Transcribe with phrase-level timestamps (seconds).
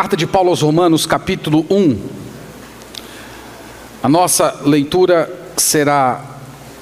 [0.00, 1.98] Carta de Paulo aos Romanos, capítulo 1.
[4.00, 6.24] A nossa leitura será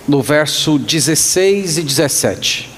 [0.07, 2.71] no verso 16 e 17.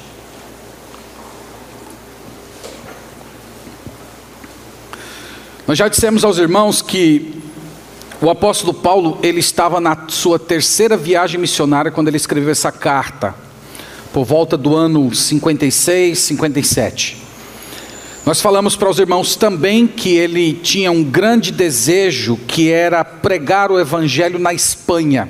[5.66, 7.42] Nós já dissemos aos irmãos que
[8.22, 13.34] o apóstolo Paulo, ele estava na sua terceira viagem missionária quando ele escreveu essa carta,
[14.12, 17.27] por volta do ano 56, 57.
[18.28, 23.72] Nós falamos para os irmãos também que ele tinha um grande desejo, que era pregar
[23.72, 25.26] o evangelho na Espanha.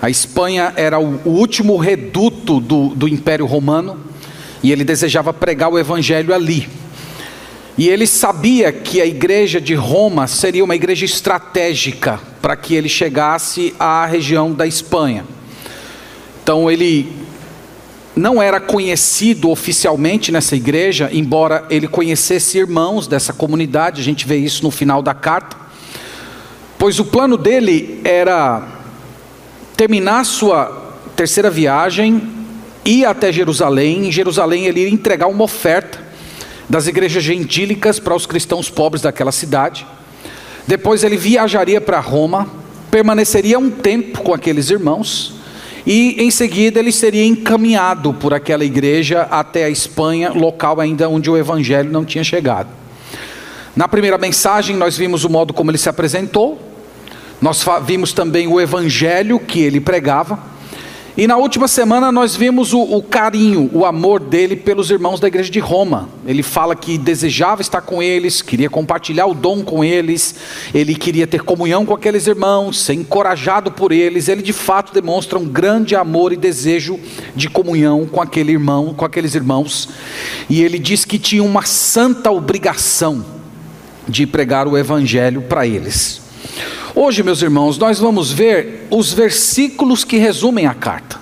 [0.00, 3.98] A Espanha era o último reduto do, do Império Romano,
[4.62, 6.68] e ele desejava pregar o evangelho ali.
[7.76, 12.88] E ele sabia que a igreja de Roma seria uma igreja estratégica para que ele
[12.88, 15.24] chegasse à região da Espanha.
[16.44, 17.10] Então ele
[18.18, 24.36] não era conhecido oficialmente nessa igreja, embora ele conhecesse irmãos dessa comunidade, a gente vê
[24.36, 25.56] isso no final da carta.
[26.76, 28.66] Pois o plano dele era
[29.76, 32.22] terminar sua terceira viagem,
[32.84, 36.00] ir até Jerusalém, em Jerusalém ele ia entregar uma oferta
[36.68, 39.86] das igrejas gentílicas para os cristãos pobres daquela cidade.
[40.66, 42.46] Depois ele viajaria para Roma,
[42.90, 45.37] permaneceria um tempo com aqueles irmãos,
[45.86, 51.30] e em seguida ele seria encaminhado por aquela igreja até a Espanha, local ainda onde
[51.30, 52.68] o evangelho não tinha chegado.
[53.76, 56.60] Na primeira mensagem, nós vimos o modo como ele se apresentou,
[57.40, 60.38] nós vimos também o evangelho que ele pregava.
[61.18, 65.26] E na última semana nós vimos o, o, carinho, o amor dele pelos irmãos da
[65.26, 66.08] igreja de Roma.
[66.24, 70.36] Ele fala que desejava estar com eles, queria compartilhar o dom com eles,
[70.72, 74.28] ele queria ter comunhão com aqueles irmãos, ser encorajado por eles.
[74.28, 77.00] Ele de fato demonstra um grande amor e desejo
[77.34, 79.88] de comunhão com aquele irmão, com aqueles irmãos.
[80.48, 83.26] E ele diz que tinha uma santa obrigação
[84.06, 86.28] de pregar o evangelho para eles.
[87.00, 91.20] Hoje, meus irmãos, nós vamos ver os versículos que resumem a carta.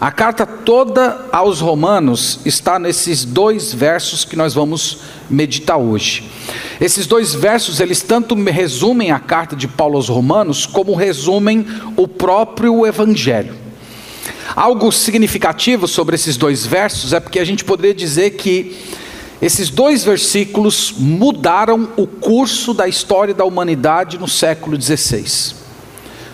[0.00, 4.98] A carta toda aos Romanos está nesses dois versos que nós vamos
[5.30, 6.28] meditar hoje.
[6.80, 11.64] Esses dois versos, eles tanto resumem a carta de Paulo aos Romanos, como resumem
[11.96, 13.54] o próprio Evangelho.
[14.56, 18.76] Algo significativo sobre esses dois versos é porque a gente poderia dizer que
[19.40, 25.54] esses dois versículos mudaram o curso da história da humanidade no século XVI.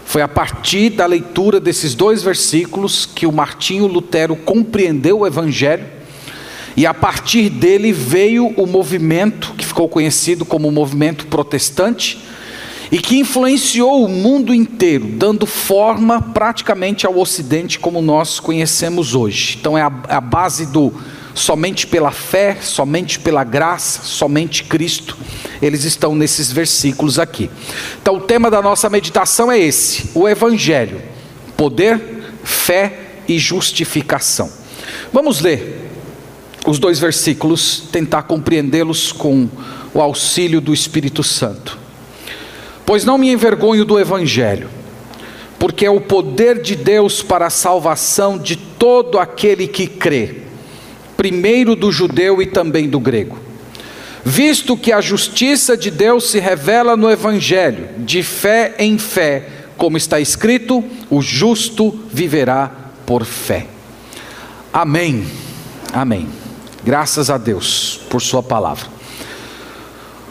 [0.05, 5.87] Foi a partir da leitura desses dois versículos que o Martinho Lutero compreendeu o Evangelho,
[6.77, 12.19] e a partir dele veio o movimento que ficou conhecido como o movimento protestante,
[12.91, 19.57] e que influenciou o mundo inteiro, dando forma praticamente ao Ocidente como nós conhecemos hoje.
[19.59, 20.93] Então é a, a base do
[21.35, 25.17] somente pela fé, somente pela graça, somente Cristo.
[25.61, 27.51] Eles estão nesses versículos aqui.
[28.01, 31.01] Então, o tema da nossa meditação é esse: o Evangelho,
[31.57, 32.01] poder,
[32.45, 32.99] fé
[33.29, 34.51] e justificação.
[35.13, 35.91] Vamos ler
[36.67, 39.49] os dois versículos, tentar compreendê-los com
[39.93, 41.79] o auxílio do Espírito Santo.
[42.87, 44.69] Pois não me envergonho do Evangelho,
[45.59, 50.52] porque é o poder de Deus para a salvação de todo aquele que crê
[51.23, 53.39] primeiro do judeu e também do grego.
[54.25, 59.97] Visto que a justiça de Deus se revela no Evangelho, de fé em fé, como
[59.97, 62.73] está escrito: o justo viverá
[63.07, 63.69] por fé.
[64.73, 65.25] Amém.
[65.93, 66.29] Amém.
[66.85, 68.87] Graças a Deus por Sua palavra.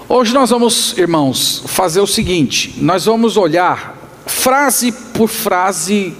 [0.09, 6.13] Hoje nós vamos, irmãos, fazer o seguinte: nós vamos olhar frase por frase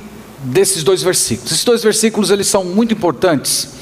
[0.45, 1.51] desses dois versículos.
[1.51, 3.81] Esses dois versículos eles são muito importantes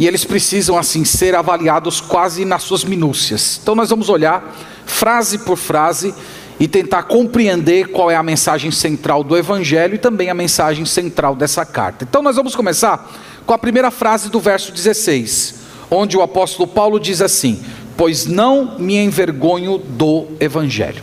[0.00, 3.60] e eles precisam assim ser avaliados quase nas suas minúcias.
[3.62, 4.56] Então nós vamos olhar
[4.86, 6.14] frase por frase
[6.58, 11.36] e tentar compreender qual é a mensagem central do evangelho e também a mensagem central
[11.36, 12.06] dessa carta.
[12.08, 13.12] Então nós vamos começar
[13.44, 15.56] com a primeira frase do verso 16,
[15.90, 17.62] onde o apóstolo Paulo diz assim:
[17.94, 21.02] "Pois não me envergonho do evangelho".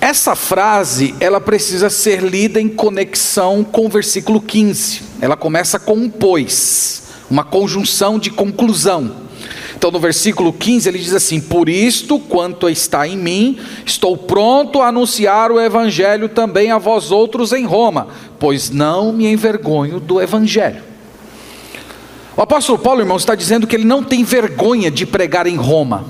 [0.00, 5.02] Essa frase, ela precisa ser lida em conexão com o versículo 15.
[5.20, 7.03] Ela começa com um pois
[7.34, 9.10] uma conjunção de conclusão.
[9.76, 14.80] Então, no versículo 15, ele diz assim: Por isto, quanto está em mim, estou pronto
[14.80, 18.06] a anunciar o evangelho também a vós outros em Roma,
[18.38, 20.80] pois não me envergonho do evangelho.
[22.36, 26.04] O apóstolo Paulo, irmãos, está dizendo que ele não tem vergonha de pregar em Roma,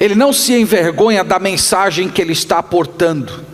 [0.00, 3.44] ele não se envergonha da mensagem que ele está aportando.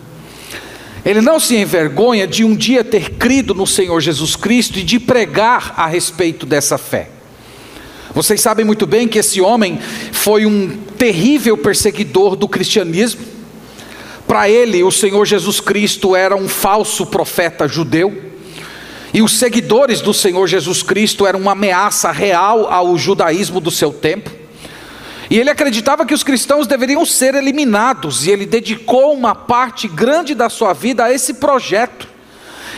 [1.05, 5.01] Ele não se envergonha de um dia ter crido no Senhor Jesus Cristo e de
[5.01, 7.09] pregar a respeito dessa fé.
[8.15, 9.79] Vocês sabem muito bem que esse homem
[10.13, 13.23] foi um terrível perseguidor do cristianismo.
[14.29, 18.31] Para ele, o Senhor Jesus Cristo era um falso profeta judeu.
[19.15, 23.93] E os seguidores do Senhor Jesus Cristo eram uma ameaça real ao judaísmo do seu
[23.93, 24.42] tempo.
[25.33, 30.35] E ele acreditava que os cristãos deveriam ser eliminados, e ele dedicou uma parte grande
[30.35, 32.07] da sua vida a esse projeto.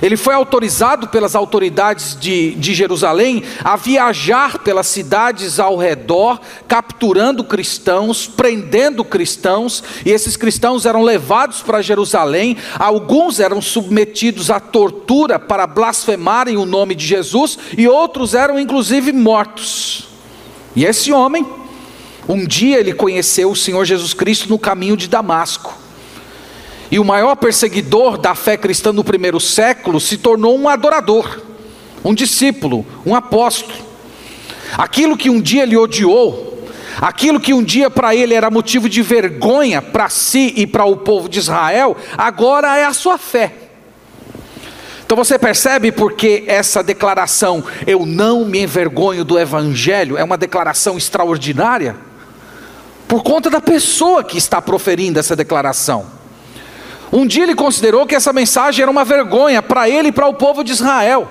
[0.00, 7.42] Ele foi autorizado pelas autoridades de, de Jerusalém a viajar pelas cidades ao redor, capturando
[7.42, 12.56] cristãos, prendendo cristãos, e esses cristãos eram levados para Jerusalém.
[12.78, 19.12] Alguns eram submetidos à tortura para blasfemarem o nome de Jesus, e outros eram inclusive
[19.12, 20.06] mortos.
[20.76, 21.63] E esse homem,
[22.28, 25.74] um dia ele conheceu o Senhor Jesus Cristo no caminho de Damasco.
[26.90, 31.42] E o maior perseguidor da fé cristã no primeiro século se tornou um adorador,
[32.04, 33.74] um discípulo, um apóstolo.
[34.76, 36.66] Aquilo que um dia ele odiou,
[37.00, 40.96] aquilo que um dia para ele era motivo de vergonha para si e para o
[40.96, 43.52] povo de Israel, agora é a sua fé.
[45.04, 50.96] Então você percebe porque essa declaração, eu não me envergonho do Evangelho, é uma declaração
[50.96, 52.13] extraordinária?
[53.08, 56.06] Por conta da pessoa que está proferindo essa declaração.
[57.12, 60.34] Um dia ele considerou que essa mensagem era uma vergonha para ele e para o
[60.34, 61.30] povo de Israel.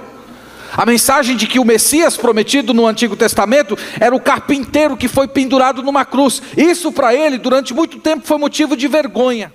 [0.75, 5.27] A mensagem de que o Messias prometido no Antigo Testamento era o carpinteiro que foi
[5.27, 6.41] pendurado numa cruz.
[6.57, 9.53] Isso para ele, durante muito tempo, foi motivo de vergonha.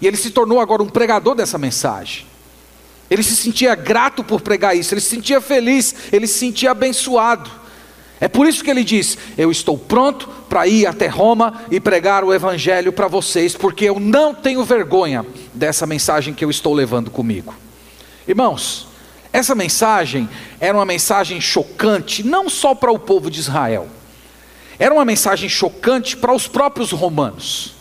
[0.00, 2.26] E ele se tornou agora um pregador dessa mensagem.
[3.10, 7.50] Ele se sentia grato por pregar isso, ele se sentia feliz, ele se sentia abençoado.
[8.20, 12.24] É por isso que ele diz: Eu estou pronto para ir até Roma e pregar
[12.24, 17.10] o Evangelho para vocês, porque eu não tenho vergonha dessa mensagem que eu estou levando
[17.10, 17.54] comigo.
[18.26, 18.88] Irmãos,
[19.32, 20.28] essa mensagem
[20.60, 23.88] era uma mensagem chocante, não só para o povo de Israel,
[24.78, 27.74] era uma mensagem chocante para os próprios romanos.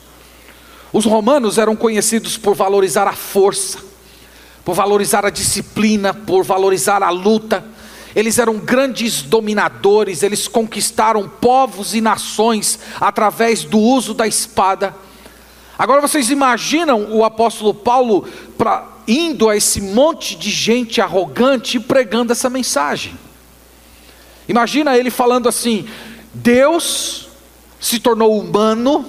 [0.92, 3.80] Os romanos eram conhecidos por valorizar a força,
[4.64, 7.66] por valorizar a disciplina, por valorizar a luta
[8.16, 14.96] eles eram grandes dominadores, eles conquistaram povos e nações através do uso da espada.
[15.78, 18.28] Agora vocês imaginam o apóstolo Paulo
[18.58, 23.18] pra, indo a esse monte de gente arrogante e pregando essa mensagem.
[24.48, 25.88] Imagina ele falando assim:
[26.34, 27.28] Deus
[27.80, 29.06] se tornou humano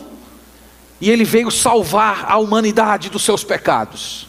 [1.01, 4.27] e ele veio salvar a humanidade dos seus pecados.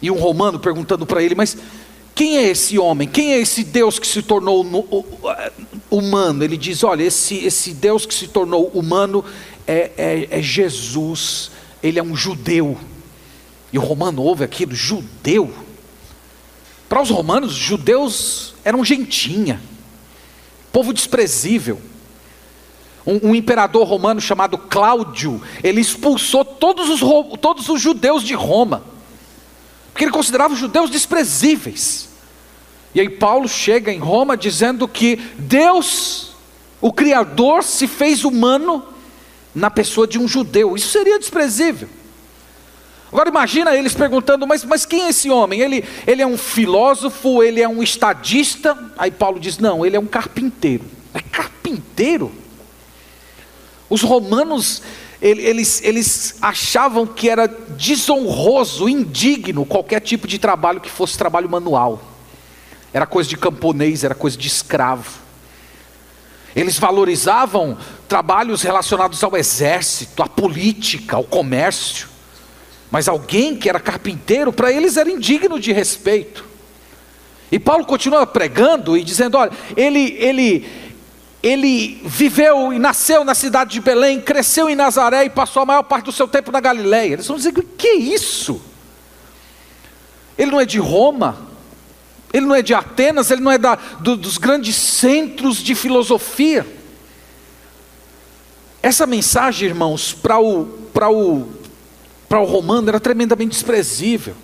[0.00, 1.58] E um romano perguntando para ele: Mas
[2.14, 3.08] quem é esse homem?
[3.08, 4.64] Quem é esse Deus que se tornou
[5.90, 6.44] humano?
[6.44, 9.24] Ele diz: olha, esse, esse Deus que se tornou humano
[9.66, 11.50] é, é, é Jesus,
[11.82, 12.76] ele é um judeu.
[13.72, 15.52] E o romano ouve aquilo, judeu.
[16.88, 19.62] Para os romanos, judeus eram gentinha,
[20.72, 21.80] povo desprezível.
[23.06, 27.00] Um, um, imperador romano chamado Cláudio, ele expulsou todos os,
[27.40, 28.82] todos os judeus de Roma,
[30.00, 32.08] porque ele considerava os judeus desprezíveis.
[32.94, 36.30] E aí Paulo chega em Roma dizendo que Deus,
[36.80, 38.82] o Criador, se fez humano
[39.54, 40.74] na pessoa de um judeu.
[40.74, 41.86] Isso seria desprezível.
[43.12, 45.60] Agora imagina eles perguntando, mas, mas quem é esse homem?
[45.60, 48.92] Ele, ele é um filósofo, ele é um estadista?
[48.96, 50.84] Aí Paulo diz, não, ele é um carpinteiro.
[51.12, 52.32] É carpinteiro?
[53.90, 54.82] Os romanos,
[55.20, 62.10] eles, eles achavam que era desonroso, indigno qualquer tipo de trabalho que fosse trabalho manual
[62.92, 65.20] era coisa de camponês, era coisa de escravo.
[66.54, 72.08] Eles valorizavam trabalhos relacionados ao exército, à política, ao comércio.
[72.90, 76.44] Mas alguém que era carpinteiro, para eles era indigno de respeito.
[77.52, 80.66] E Paulo continua pregando e dizendo: olha, ele, ele,
[81.42, 85.82] ele viveu e nasceu na cidade de Belém, cresceu em Nazaré e passou a maior
[85.82, 87.14] parte do seu tempo na Galileia.
[87.14, 88.60] Eles vão dizer: o que é isso?
[90.36, 91.38] Ele não é de Roma,
[92.32, 96.66] ele não é de Atenas, ele não é da, do, dos grandes centros de filosofia.
[98.82, 101.48] Essa mensagem, irmãos, para o, para o,
[102.28, 104.34] para o romano era tremendamente desprezível.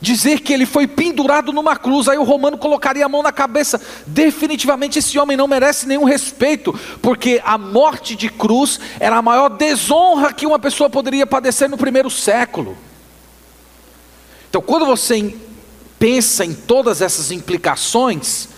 [0.00, 3.80] Dizer que ele foi pendurado numa cruz, aí o romano colocaria a mão na cabeça.
[4.06, 9.50] Definitivamente esse homem não merece nenhum respeito, porque a morte de cruz era a maior
[9.50, 12.78] desonra que uma pessoa poderia padecer no primeiro século.
[14.48, 15.34] Então, quando você
[15.98, 18.48] pensa em todas essas implicações,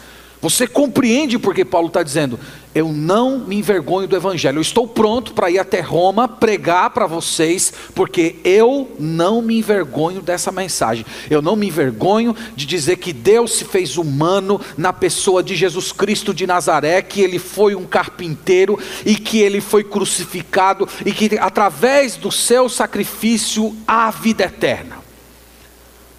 [0.41, 2.39] você compreende porque Paulo está dizendo:
[2.75, 4.59] eu não me envergonho do Evangelho.
[4.59, 10.23] Eu estou pronto para ir até Roma pregar para vocês, porque eu não me envergonho
[10.23, 11.05] dessa mensagem.
[11.29, 15.93] Eu não me envergonho de dizer que Deus se fez humano na pessoa de Jesus
[15.93, 21.39] Cristo de Nazaré, que ele foi um carpinteiro e que ele foi crucificado e que
[21.39, 24.99] através do seu sacrifício há vida eterna.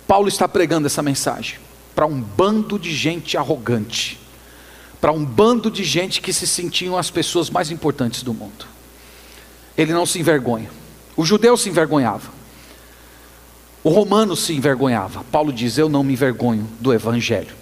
[0.07, 1.57] Paulo está pregando essa mensagem
[1.95, 4.22] para um bando de gente arrogante
[5.03, 8.65] para um bando de gente que se sentiam as pessoas mais importantes do mundo.
[9.77, 10.69] Ele não se envergonha.
[11.17, 12.31] O judeu se envergonhava.
[13.83, 15.25] O romano se envergonhava.
[15.29, 17.53] Paulo diz: Eu não me envergonho do evangelho.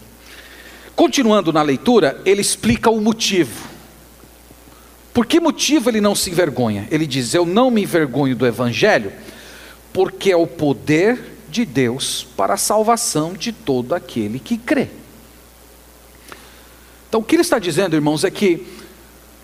[0.96, 3.68] Continuando na leitura, ele explica o motivo.
[5.12, 6.88] Por que motivo ele não se envergonha?
[6.92, 9.12] Ele diz: Eu não me envergonho do evangelho,
[9.92, 15.01] porque é o poder de Deus para a salvação de todo aquele que crê.
[17.12, 18.66] Então, o que ele está dizendo, irmãos, é que,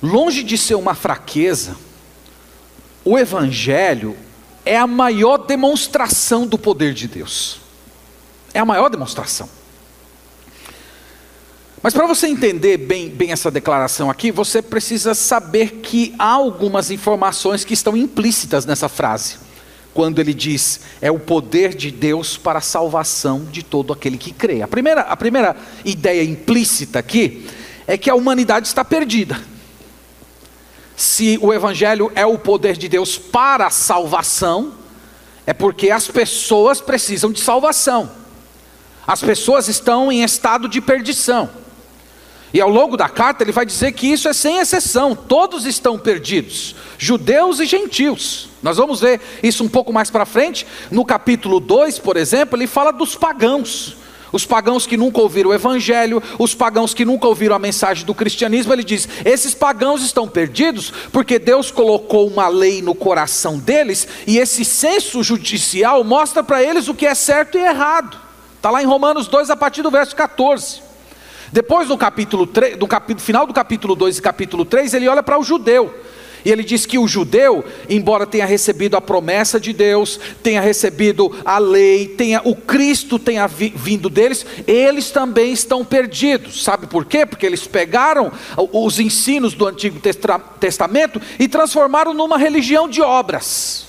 [0.01, 1.75] longe de ser uma fraqueza,
[3.03, 4.15] o Evangelho
[4.63, 7.59] é a maior demonstração do poder de Deus.
[8.53, 9.50] É a maior demonstração.
[11.83, 16.89] Mas para você entender bem, bem essa declaração aqui, você precisa saber que há algumas
[16.89, 19.39] informações que estão implícitas nessa frase
[19.98, 24.32] quando ele diz é o poder de Deus para a salvação de todo aquele que
[24.32, 24.62] crê.
[24.62, 27.50] A primeira, a primeira ideia implícita aqui
[27.88, 29.42] é que a humanidade está perdida.
[30.96, 34.74] Se o Evangelho é o poder de Deus para a salvação,
[35.48, 38.12] é porque as pessoas precisam de salvação.
[39.08, 41.50] As pessoas estão em estado de perdição.
[42.54, 46.00] E ao longo da carta ele vai dizer que isso é sem exceção, todos estão
[46.00, 48.50] perdidos, judeus e gentios.
[48.63, 52.68] Nós vamos ver isso um pouco mais para frente, no capítulo 2, por exemplo, ele
[52.68, 53.98] fala dos pagãos.
[54.32, 58.13] Os pagãos que nunca ouviram o evangelho, os pagãos que nunca ouviram a mensagem do
[58.13, 64.06] cristianismo, ele diz: esses pagãos estão perdidos porque Deus colocou uma lei no coração deles
[64.25, 68.18] e esse senso judicial mostra para eles o que é certo e errado.
[68.58, 70.87] Está lá em Romanos 2, a partir do verso 14.
[71.51, 75.24] Depois, no capítulo 3, no capítulo, final do capítulo 2 e capítulo 3, ele olha
[75.24, 75.94] para o judeu.
[76.46, 81.36] E ele diz que o judeu, embora tenha recebido a promessa de Deus, tenha recebido
[81.44, 86.63] a lei, tenha o Cristo tenha vindo deles, eles também estão perdidos.
[86.63, 87.25] Sabe por quê?
[87.25, 88.32] Porque eles pegaram
[88.72, 90.00] os ensinos do Antigo
[90.60, 93.87] Testamento e transformaram numa religião de obras.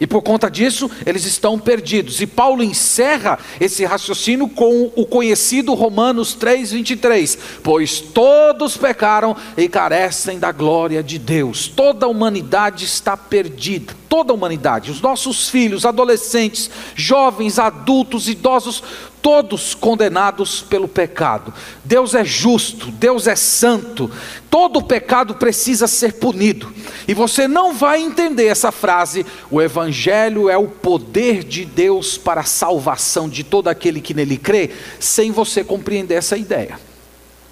[0.00, 2.20] E por conta disso, eles estão perdidos.
[2.20, 10.38] E Paulo encerra esse raciocínio com o conhecido Romanos 3:23, pois todos pecaram e carecem
[10.38, 11.66] da glória de Deus.
[11.66, 13.96] Toda a humanidade está perdida.
[14.08, 18.82] Toda a humanidade, os nossos filhos, adolescentes, jovens, adultos, idosos,
[19.22, 21.52] todos condenados pelo pecado.
[21.84, 24.10] Deus é justo, Deus é santo,
[24.50, 26.72] todo pecado precisa ser punido.
[27.06, 32.40] E você não vai entender essa frase: o Evangelho é o poder de Deus para
[32.42, 36.78] a salvação de todo aquele que nele crê, sem você compreender essa ideia.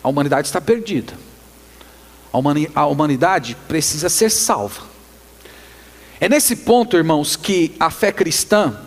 [0.03, 1.15] A humanidade está perdida,
[2.75, 4.83] a humanidade precisa ser salva.
[6.19, 8.86] É nesse ponto, irmãos, que a fé cristã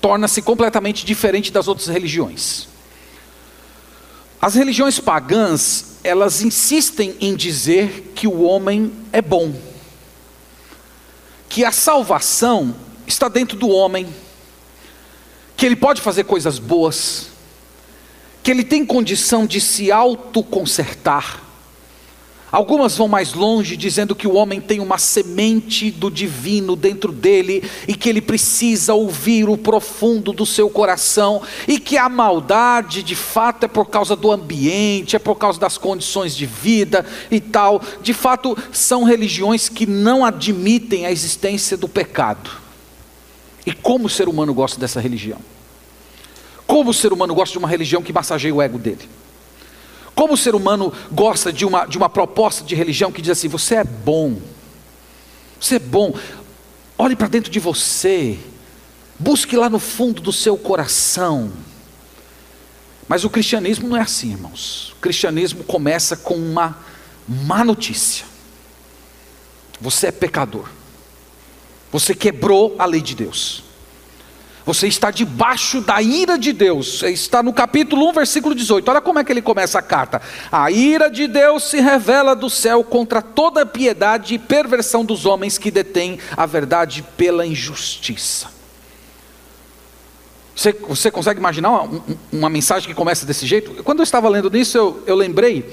[0.00, 2.68] torna-se completamente diferente das outras religiões.
[4.40, 9.54] As religiões pagãs, elas insistem em dizer que o homem é bom,
[11.48, 12.74] que a salvação
[13.06, 14.06] está dentro do homem,
[15.56, 17.28] que ele pode fazer coisas boas,
[18.42, 21.42] que ele tem condição de se autoconsertar,
[22.56, 27.62] Algumas vão mais longe, dizendo que o homem tem uma semente do divino dentro dele
[27.86, 33.14] e que ele precisa ouvir o profundo do seu coração e que a maldade de
[33.14, 37.78] fato é por causa do ambiente, é por causa das condições de vida e tal.
[38.00, 42.50] De fato, são religiões que não admitem a existência do pecado.
[43.66, 45.40] E como o ser humano gosta dessa religião?
[46.66, 49.06] Como o ser humano gosta de uma religião que massageia o ego dele?
[50.16, 53.48] Como o ser humano gosta de uma, de uma proposta de religião que diz assim:
[53.48, 54.40] você é bom,
[55.60, 56.14] você é bom,
[56.96, 58.38] olhe para dentro de você,
[59.18, 61.52] busque lá no fundo do seu coração.
[63.06, 64.92] Mas o cristianismo não é assim, irmãos.
[64.92, 66.78] O cristianismo começa com uma
[67.28, 68.24] má notícia:
[69.78, 70.66] você é pecador,
[71.92, 73.65] você quebrou a lei de Deus.
[74.66, 77.00] Você está debaixo da ira de Deus.
[77.04, 78.88] Está no capítulo 1, versículo 18.
[78.90, 80.20] Olha como é que ele começa a carta.
[80.50, 85.24] A ira de Deus se revela do céu contra toda a piedade e perversão dos
[85.24, 88.48] homens que detêm a verdade pela injustiça.
[90.56, 93.84] Você, você consegue imaginar uma, uma, mensagem que começa desse jeito?
[93.84, 95.64] Quando eu estava lendo nisso, eu, eu lembrei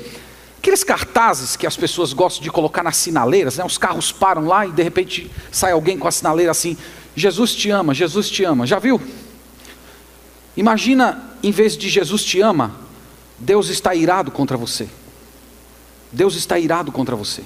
[0.64, 3.66] Aqueles cartazes que as pessoas gostam de colocar nas sinaleiras, né?
[3.66, 6.78] os carros param lá e de repente sai alguém com a sinaleira assim:
[7.16, 8.66] Jesus te ama, Jesus te ama.
[8.66, 9.02] Já viu?
[10.56, 12.76] Imagina, em vez de Jesus te ama,
[13.38, 14.88] Deus está irado contra você.
[16.12, 17.44] Deus está irado contra você.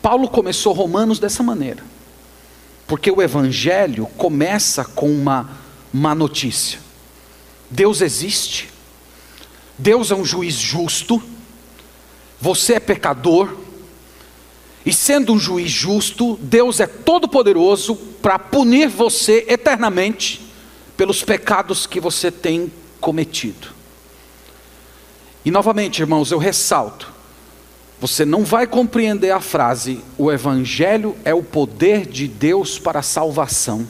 [0.00, 1.82] Paulo começou Romanos dessa maneira,
[2.86, 5.50] porque o Evangelho começa com uma
[5.92, 6.78] má notícia:
[7.70, 8.70] Deus existe,
[9.76, 11.22] Deus é um juiz justo,
[12.40, 13.54] você é pecador,
[14.84, 20.40] e sendo um juiz justo, Deus é todo-poderoso para punir você eternamente
[20.96, 23.68] pelos pecados que você tem cometido.
[25.44, 27.12] E novamente, irmãos, eu ressalto:
[28.00, 33.02] você não vai compreender a frase, o Evangelho é o poder de Deus para a
[33.02, 33.86] salvação,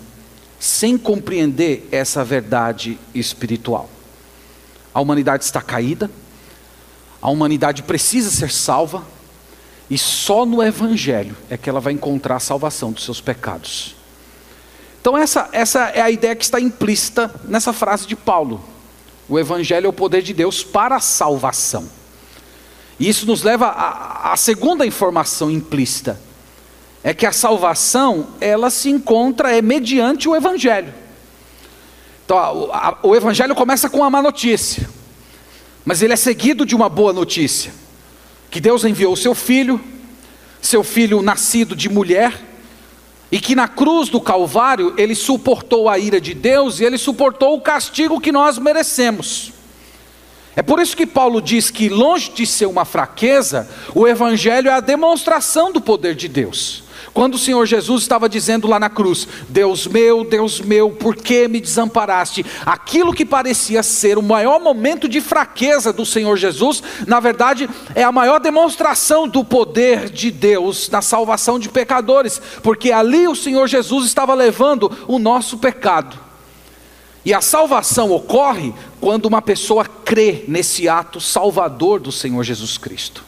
[0.59, 3.89] sem compreender essa verdade espiritual.
[4.93, 6.11] A humanidade está caída,
[7.23, 9.05] a humanidade precisa ser salva,
[9.91, 13.97] e só no Evangelho é que ela vai encontrar a salvação dos seus pecados.
[15.01, 18.63] Então, essa, essa é a ideia que está implícita nessa frase de Paulo.
[19.29, 21.89] O Evangelho é o poder de Deus para a salvação.
[23.01, 26.21] E isso nos leva à segunda informação implícita:
[27.03, 30.93] é que a salvação, ela se encontra é mediante o Evangelho.
[32.25, 34.89] Então, a, a, o Evangelho começa com uma má notícia,
[35.85, 37.73] mas ele é seguido de uma boa notícia:
[38.51, 39.81] que Deus enviou seu filho,
[40.61, 42.39] seu filho nascido de mulher,
[43.33, 47.57] e que na cruz do Calvário ele suportou a ira de Deus e ele suportou
[47.57, 49.53] o castigo que nós merecemos.
[50.57, 54.73] É por isso que Paulo diz que, longe de ser uma fraqueza, o Evangelho é
[54.73, 56.83] a demonstração do poder de Deus.
[57.13, 61.49] Quando o Senhor Jesus estava dizendo lá na cruz: Deus meu, Deus meu, por que
[61.49, 62.47] me desamparaste?
[62.65, 68.05] Aquilo que parecia ser o maior momento de fraqueza do Senhor Jesus, na verdade, é
[68.05, 73.67] a maior demonstração do poder de Deus na salvação de pecadores, porque ali o Senhor
[73.67, 76.19] Jesus estava levando o nosso pecado.
[77.25, 83.25] E a salvação ocorre quando uma pessoa crê nesse ato salvador do Senhor Jesus Cristo.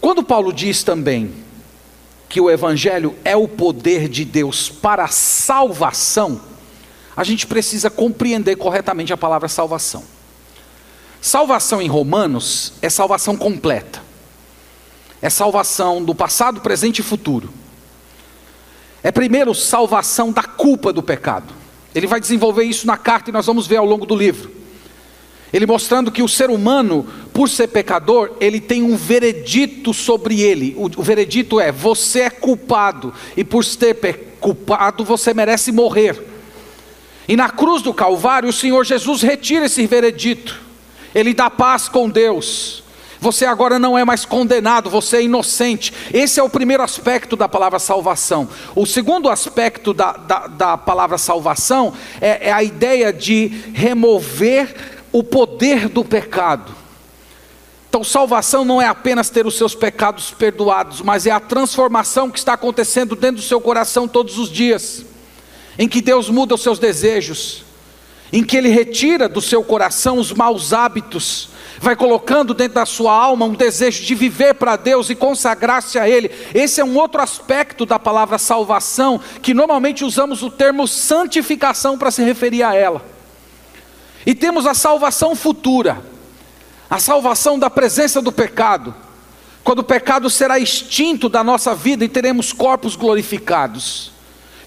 [0.00, 1.43] Quando Paulo diz também
[2.34, 6.40] que o Evangelho é o poder de Deus para a salvação,
[7.16, 10.02] a gente precisa compreender corretamente a palavra salvação.
[11.20, 14.02] Salvação em Romanos é salvação completa,
[15.22, 17.54] é salvação do passado, presente e futuro.
[19.00, 21.54] É primeiro salvação da culpa do pecado.
[21.94, 24.50] Ele vai desenvolver isso na carta e nós vamos ver ao longo do livro.
[25.54, 30.74] Ele mostrando que o ser humano, por ser pecador, ele tem um veredito sobre ele.
[30.76, 33.94] O, o veredito é: você é culpado, e por ser
[34.40, 36.20] culpado, você merece morrer.
[37.28, 40.60] E na cruz do Calvário, o Senhor Jesus retira esse veredito,
[41.14, 42.82] ele dá paz com Deus.
[43.20, 45.94] Você agora não é mais condenado, você é inocente.
[46.12, 48.48] Esse é o primeiro aspecto da palavra salvação.
[48.74, 55.22] O segundo aspecto da, da, da palavra salvação é, é a ideia de remover o
[55.22, 56.74] poder do pecado.
[57.88, 62.36] Então, salvação não é apenas ter os seus pecados perdoados, mas é a transformação que
[62.40, 65.04] está acontecendo dentro do seu coração todos os dias,
[65.78, 67.62] em que Deus muda os seus desejos,
[68.32, 73.12] em que Ele retira do seu coração os maus hábitos, vai colocando dentro da sua
[73.12, 76.28] alma um desejo de viver para Deus e consagrar-se a Ele.
[76.52, 82.10] Esse é um outro aspecto da palavra salvação, que normalmente usamos o termo santificação para
[82.10, 83.13] se referir a ela.
[84.26, 86.02] E temos a salvação futura,
[86.88, 88.94] a salvação da presença do pecado,
[89.62, 94.13] quando o pecado será extinto da nossa vida e teremos corpos glorificados.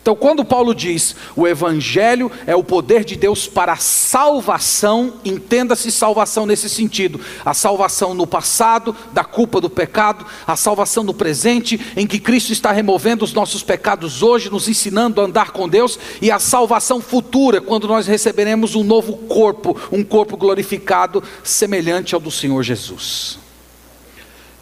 [0.07, 5.91] Então, quando Paulo diz o Evangelho é o poder de Deus para a salvação, entenda-se
[5.91, 11.77] salvação nesse sentido: a salvação no passado, da culpa do pecado, a salvação no presente,
[11.97, 15.99] em que Cristo está removendo os nossos pecados hoje, nos ensinando a andar com Deus,
[16.21, 22.21] e a salvação futura, quando nós receberemos um novo corpo, um corpo glorificado, semelhante ao
[22.21, 23.39] do Senhor Jesus.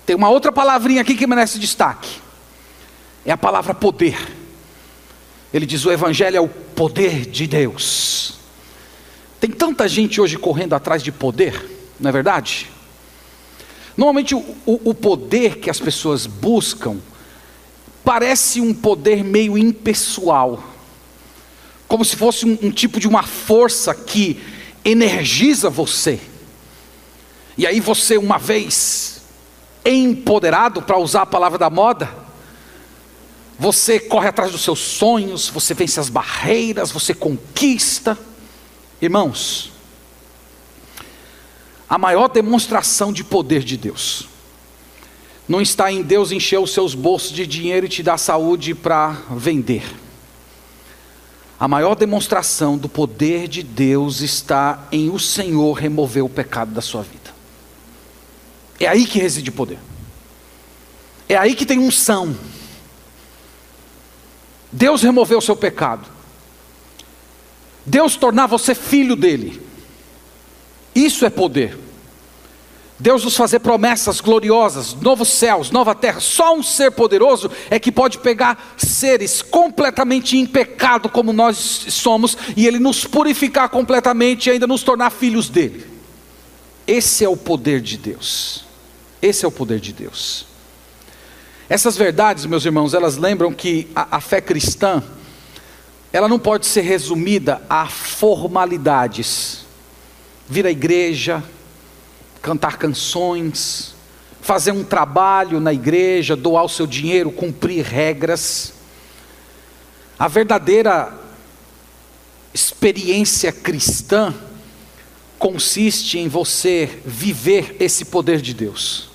[0.07, 2.09] Tem uma outra palavrinha aqui que merece destaque:
[3.23, 4.43] é a palavra poder.
[5.55, 8.33] Ele diz: o Evangelho é o poder de Deus.
[9.39, 11.65] Tem tanta gente hoje correndo atrás de poder,
[11.97, 12.69] não é verdade?
[13.95, 16.97] Normalmente o, o, poder que as pessoas buscam
[18.03, 20.61] parece um poder meio impessoal,
[21.87, 24.41] como se fosse um, um tipo de uma força que
[24.83, 26.19] energiza você.
[27.57, 29.21] E aí você, uma vez
[29.85, 32.24] empoderado, para usar a palavra da moda,
[33.57, 38.17] você corre atrás dos seus sonhos, você vence as barreiras, você conquista.
[39.01, 39.71] Irmãos,
[41.89, 44.27] a maior demonstração de poder de Deus.
[45.47, 49.21] Não está em Deus encher os seus bolsos de dinheiro e te dar saúde para
[49.31, 49.83] vender.
[51.57, 56.81] A maior demonstração do poder de Deus está em o Senhor remover o pecado da
[56.81, 57.33] sua vida.
[58.79, 59.79] É aí que reside o poder.
[61.29, 62.35] É aí que tem unção.
[64.75, 66.05] Deus removeu o seu pecado.
[67.85, 69.61] Deus tornar você filho dele.
[70.93, 71.77] Isso é poder.
[72.99, 76.19] Deus nos fazer promessas gloriosas, novos céus, nova terra.
[76.19, 81.55] Só um ser poderoso é que pode pegar seres completamente em pecado como nós
[81.89, 85.87] somos e ele nos purificar completamente e ainda nos tornar filhos dele.
[86.85, 88.65] Esse é o poder de Deus.
[89.21, 90.54] Esse é o poder de Deus.
[91.67, 95.01] Essas verdades, meus irmãos, elas lembram que a, a fé cristã,
[96.13, 99.65] ela não pode ser resumida a formalidades.
[100.47, 101.43] Vir à igreja,
[102.39, 103.95] cantar canções,
[104.41, 108.73] fazer um trabalho na igreja, doar o seu dinheiro, cumprir regras.
[110.19, 111.11] A verdadeira
[112.53, 114.31] experiência cristã
[115.39, 119.14] consiste em você viver esse poder de Deus.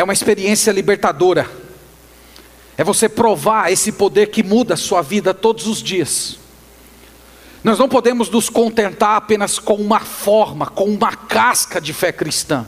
[0.00, 1.46] É uma experiência libertadora.
[2.74, 6.38] É você provar esse poder que muda a sua vida todos os dias.
[7.62, 12.66] Nós não podemos nos contentar apenas com uma forma, com uma casca de fé cristã.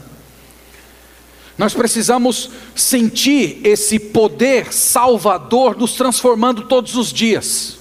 [1.57, 7.79] Nós precisamos sentir esse poder salvador nos transformando todos os dias.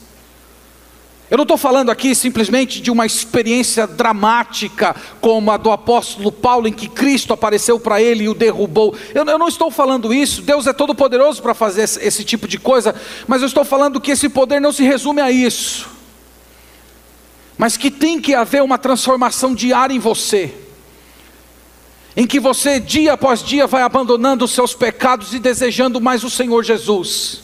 [1.33, 6.69] Eu não estou falando aqui simplesmente de uma experiência dramática como a do apóstolo Paulo,
[6.69, 8.95] em que Cristo apareceu para ele e o derrubou.
[9.15, 12.47] Eu, eu não estou falando isso, Deus é todo poderoso para fazer esse, esse tipo
[12.47, 12.95] de coisa,
[13.27, 15.91] mas eu estou falando que esse poder não se resume a isso
[17.63, 20.53] mas que tem que haver uma transformação diária em você,
[22.17, 26.31] em que você dia após dia vai abandonando os seus pecados e desejando mais o
[26.31, 27.42] Senhor Jesus.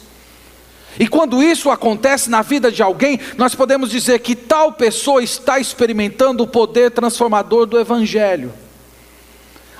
[0.98, 5.58] E quando isso acontece na vida de alguém, nós podemos dizer que tal pessoa está
[5.58, 8.52] experimentando o poder transformador do Evangelho.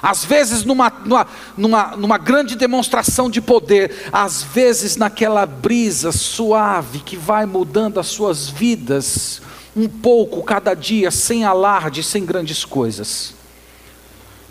[0.01, 7.01] Às vezes numa, numa, numa, numa, grande demonstração de poder, às vezes naquela brisa suave
[7.01, 9.43] que vai mudando as suas vidas,
[9.75, 13.35] um pouco cada dia, sem alarde, sem grandes coisas.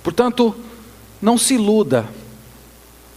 [0.04, 0.56] Portanto,
[1.22, 2.08] não se iluda.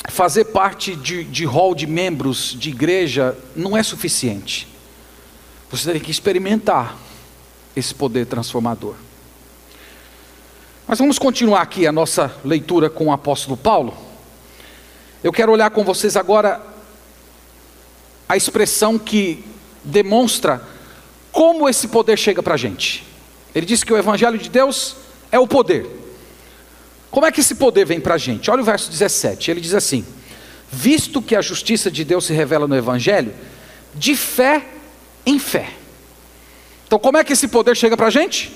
[0.09, 4.67] Fazer parte de, de hall de membros de igreja não é suficiente.
[5.71, 6.97] Você tem que experimentar
[7.77, 8.95] esse poder transformador.
[10.87, 13.97] Mas vamos continuar aqui a nossa leitura com o apóstolo Paulo.
[15.23, 16.61] Eu quero olhar com vocês agora
[18.29, 19.45] a expressão que
[19.85, 20.63] demonstra
[21.33, 23.05] como esse poder chega para a gente?
[23.55, 24.97] Ele diz que o Evangelho de Deus
[25.31, 26.00] é o poder.
[27.11, 28.51] Como é que esse poder vem para a gente?
[28.51, 30.05] Olha o verso 17, ele diz assim:
[30.71, 33.35] Visto que a justiça de Deus se revela no Evangelho,
[33.95, 34.65] de fé
[35.27, 35.71] em fé.
[36.87, 38.53] Então, como é que esse poder chega para a gente?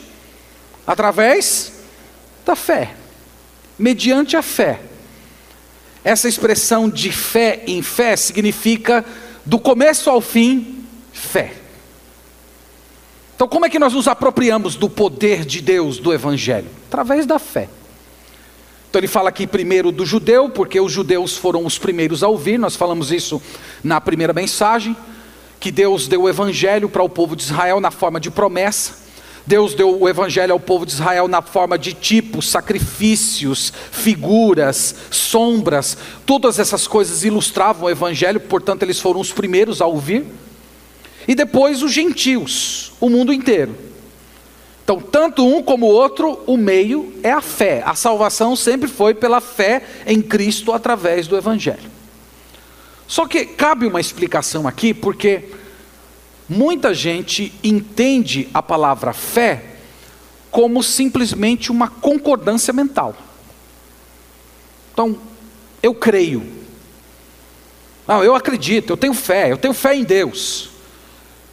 [0.87, 1.73] Através
[2.45, 2.95] da fé,
[3.79, 4.81] mediante a fé.
[6.05, 9.05] Essa expressão de fé em fé significa,
[9.45, 11.55] do começo ao fim, fé.
[13.35, 16.69] Então, como é que nós nos apropriamos do poder de Deus, do Evangelho?
[16.88, 17.69] Através da fé.
[18.94, 22.57] Então, ele fala aqui primeiro do judeu, porque os judeus foram os primeiros a ouvir,
[22.59, 23.42] nós falamos isso
[23.83, 24.96] na primeira mensagem,
[25.59, 28.98] que Deus deu o Evangelho para o povo de Israel na forma de promessa.
[29.44, 35.98] Deus deu o Evangelho ao povo de Israel na forma de tipos, sacrifícios, figuras, sombras,
[36.24, 40.24] todas essas coisas ilustravam o Evangelho, portanto, eles foram os primeiros a ouvir
[41.26, 43.74] e depois os gentios, o mundo inteiro.
[44.85, 47.83] Então, tanto um como o outro, o meio é a fé.
[47.87, 51.90] A salvação sempre foi pela fé em Cristo através do Evangelho.
[53.09, 55.49] Só que cabe uma explicação aqui, porque
[56.47, 59.64] muita gente entende a palavra fé
[60.51, 63.16] como simplesmente uma concordância mental.
[64.92, 65.18] Então,
[65.83, 66.47] eu creio.
[68.07, 70.73] Não, eu acredito, eu tenho fé, eu tenho fé em Deus.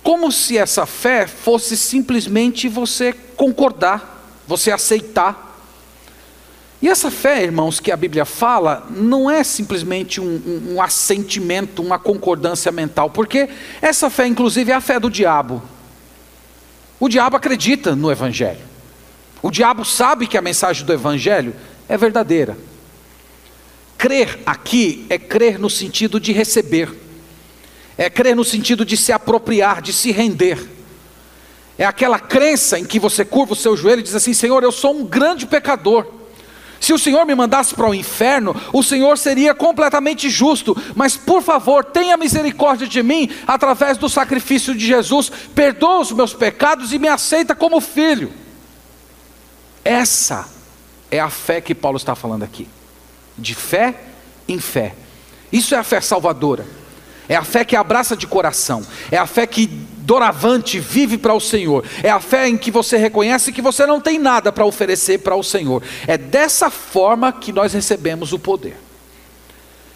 [0.03, 5.49] Como se essa fé fosse simplesmente você concordar, você aceitar.
[6.81, 11.83] E essa fé, irmãos, que a Bíblia fala, não é simplesmente um, um, um assentimento,
[11.83, 13.47] uma concordância mental, porque
[13.81, 15.61] essa fé, inclusive, é a fé do diabo.
[16.99, 18.71] O diabo acredita no Evangelho.
[19.41, 21.55] O diabo sabe que a mensagem do Evangelho
[21.87, 22.57] é verdadeira.
[23.97, 26.89] Crer aqui é crer no sentido de receber.
[28.01, 30.57] É crer no sentido de se apropriar, de se render.
[31.77, 34.71] É aquela crença em que você curva o seu joelho e diz assim: Senhor, eu
[34.71, 36.07] sou um grande pecador.
[36.79, 41.43] Se o Senhor me mandasse para o inferno, o Senhor seria completamente justo, mas por
[41.43, 46.97] favor, tenha misericórdia de mim através do sacrifício de Jesus, perdoa os meus pecados e
[46.97, 48.33] me aceita como filho.
[49.85, 50.49] Essa
[51.11, 52.67] é a fé que Paulo está falando aqui,
[53.37, 53.93] de fé
[54.47, 54.95] em fé.
[55.51, 56.80] Isso é a fé salvadora,
[57.31, 61.39] é a fé que abraça de coração, é a fé que doravante vive para o
[61.39, 61.85] Senhor.
[62.03, 65.33] É a fé em que você reconhece que você não tem nada para oferecer para
[65.37, 65.81] o Senhor.
[66.05, 68.77] É dessa forma que nós recebemos o poder.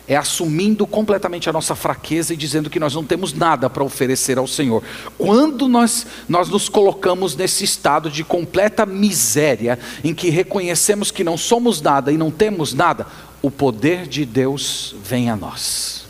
[0.07, 4.37] É assumindo completamente a nossa fraqueza e dizendo que nós não temos nada para oferecer
[4.37, 4.81] ao Senhor.
[5.17, 11.35] Quando nós, nós nos colocamos nesse estado de completa miséria, em que reconhecemos que não
[11.35, 13.05] somos nada e não temos nada,
[13.41, 16.04] o poder de Deus vem a nós.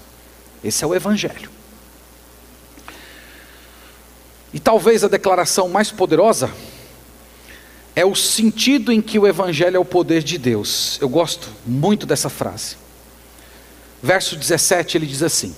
[0.66, 1.52] Esse é o Evangelho.
[4.52, 6.52] E talvez a declaração mais poderosa
[7.96, 10.98] é o sentido em que o Evangelho é o poder de Deus.
[11.00, 12.78] Eu gosto muito dessa frase.
[14.02, 15.56] Verso 17 ele diz assim: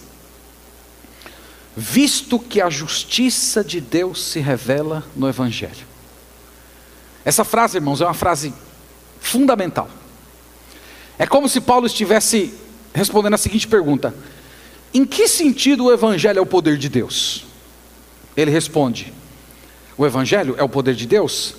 [1.75, 5.87] Visto que a justiça de Deus se revela no Evangelho.
[7.23, 8.53] Essa frase, irmãos, é uma frase
[9.21, 9.89] fundamental.
[11.17, 12.53] É como se Paulo estivesse
[12.93, 14.13] respondendo a seguinte pergunta:
[14.93, 17.45] Em que sentido o Evangelho é o poder de Deus?
[18.36, 19.13] Ele responde:
[19.97, 21.56] O Evangelho é o poder de Deus,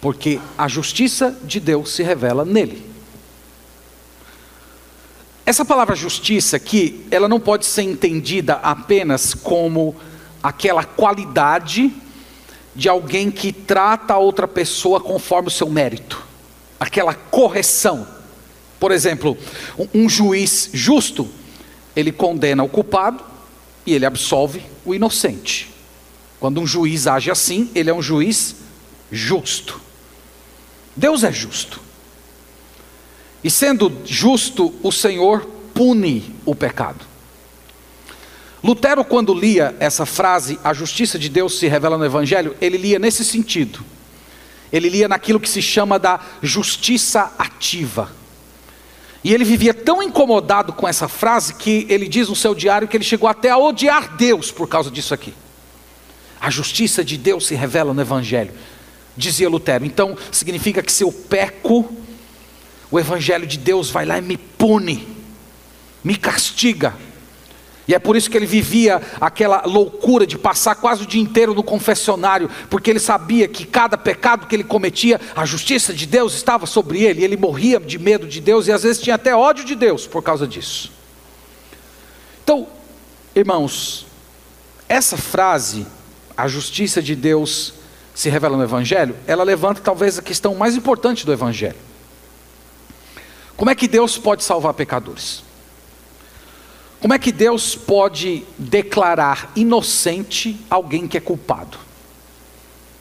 [0.00, 2.88] porque a justiça de Deus se revela nele.
[5.48, 9.96] Essa palavra justiça aqui, ela não pode ser entendida apenas como
[10.42, 11.90] aquela qualidade
[12.74, 16.22] de alguém que trata a outra pessoa conforme o seu mérito,
[16.78, 18.06] aquela correção.
[18.78, 19.36] Por exemplo,
[19.94, 21.26] um juiz justo,
[21.98, 23.24] ele condena o culpado
[23.84, 25.68] e ele absolve o inocente.
[26.38, 28.54] Quando um juiz age assim, ele é um juiz
[29.10, 29.80] justo.
[30.94, 31.80] Deus é justo.
[33.42, 37.04] E sendo justo, o Senhor pune o pecado.
[38.62, 43.00] Lutero, quando lia essa frase, a justiça de Deus se revela no Evangelho, ele lia
[43.00, 43.80] nesse sentido.
[44.72, 48.08] Ele lia naquilo que se chama da justiça ativa.
[49.22, 52.96] E ele vivia tão incomodado com essa frase que ele diz no seu diário que
[52.96, 55.34] ele chegou até a odiar Deus por causa disso aqui.
[56.40, 58.52] A justiça de Deus se revela no Evangelho,
[59.16, 59.84] dizia Lutero.
[59.84, 61.92] Então, significa que se eu peco,
[62.90, 65.06] o Evangelho de Deus vai lá e me pune,
[66.04, 66.94] me castiga.
[67.88, 71.54] E é por isso que ele vivia aquela loucura de passar quase o dia inteiro
[71.54, 76.34] no confessionário, porque ele sabia que cada pecado que ele cometia, a justiça de Deus
[76.34, 79.64] estava sobre ele, ele morria de medo de Deus e às vezes tinha até ódio
[79.64, 80.92] de Deus por causa disso.
[82.44, 82.68] Então,
[83.34, 84.06] irmãos,
[84.86, 85.86] essa frase
[86.36, 87.74] a justiça de Deus
[88.14, 91.74] se revela no Evangelho, ela levanta talvez a questão mais importante do Evangelho.
[93.56, 95.42] Como é que Deus pode salvar pecadores?
[97.00, 101.78] Como é que Deus pode declarar inocente alguém que é culpado?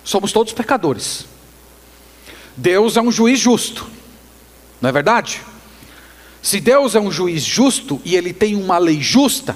[0.04, 1.26] Somos todos pecadores.
[2.56, 3.88] Deus é um juiz justo,
[4.82, 5.42] não é verdade?
[6.42, 9.56] Se Deus é um juiz justo e ele tem uma lei justa,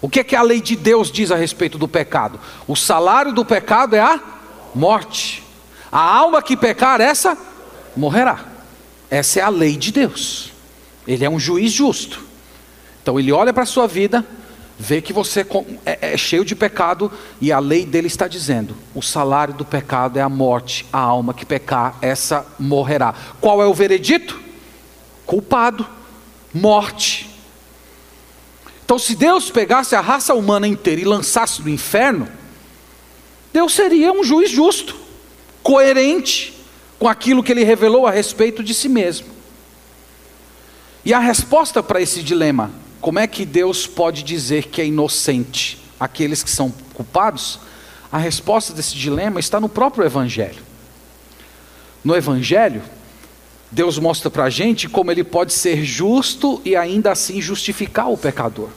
[0.00, 2.40] o que é que a lei de Deus diz a respeito do pecado?
[2.66, 4.20] O salário do pecado é a
[4.74, 5.44] morte.
[5.92, 7.38] A alma que pecar, essa
[7.96, 8.46] morrerá.
[9.10, 10.50] Essa é a lei de Deus.
[11.06, 12.31] Ele é um juiz justo.
[13.02, 14.24] Então ele olha para a sua vida,
[14.78, 15.44] vê que você
[15.84, 17.10] é, é cheio de pecado
[17.40, 20.86] e a lei dele está dizendo: o salário do pecado é a morte.
[20.92, 23.14] A alma que pecar, essa morrerá.
[23.40, 24.40] Qual é o veredito?
[25.26, 25.86] Culpado,
[26.54, 27.28] morte.
[28.84, 32.28] Então, se Deus pegasse a raça humana inteira e lançasse no inferno,
[33.52, 34.96] Deus seria um juiz justo,
[35.62, 36.52] coerente
[36.98, 39.26] com aquilo que ele revelou a respeito de si mesmo.
[41.04, 42.70] E a resposta para esse dilema,
[43.02, 47.60] como é que Deus pode dizer que é inocente aqueles que são culpados?
[48.10, 50.62] A resposta desse dilema está no próprio Evangelho.
[52.02, 52.82] No Evangelho,
[53.70, 58.16] Deus mostra para a gente como ele pode ser justo e ainda assim justificar o
[58.16, 58.70] pecador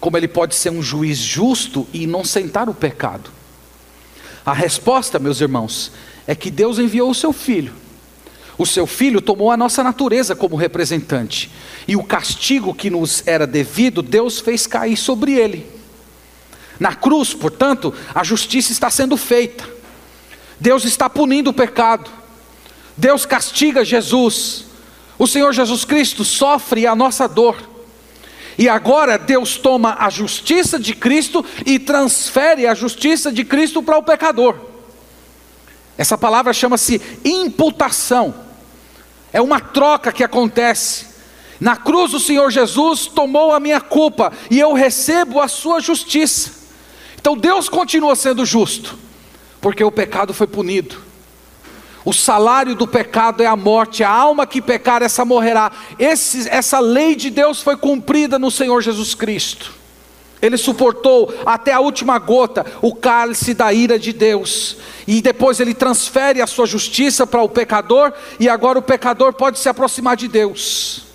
[0.00, 3.30] como ele pode ser um juiz justo e inocentar o pecado?
[4.44, 5.92] A resposta, meus irmãos,
[6.26, 7.74] é que Deus enviou o seu filho.
[8.60, 11.50] O seu filho tomou a nossa natureza como representante,
[11.88, 15.66] e o castigo que nos era devido, Deus fez cair sobre ele.
[16.78, 19.66] Na cruz, portanto, a justiça está sendo feita.
[20.60, 22.10] Deus está punindo o pecado.
[22.98, 24.66] Deus castiga Jesus.
[25.18, 27.56] O Senhor Jesus Cristo sofre a nossa dor.
[28.58, 33.96] E agora Deus toma a justiça de Cristo e transfere a justiça de Cristo para
[33.96, 34.54] o pecador.
[35.96, 38.49] Essa palavra chama-se imputação.
[39.32, 41.06] É uma troca que acontece.
[41.60, 46.52] Na cruz o Senhor Jesus tomou a minha culpa e eu recebo a sua justiça.
[47.20, 48.98] Então Deus continua sendo justo,
[49.60, 50.96] porque o pecado foi punido.
[52.02, 55.70] O salário do pecado é a morte, a alma que pecar, essa morrerá.
[55.98, 59.79] Esse, essa lei de Deus foi cumprida no Senhor Jesus Cristo.
[60.42, 64.76] Ele suportou até a última gota o cálice da ira de Deus,
[65.06, 69.58] e depois ele transfere a sua justiça para o pecador, e agora o pecador pode
[69.58, 71.10] se aproximar de Deus.